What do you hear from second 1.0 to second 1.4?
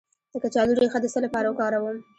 د څه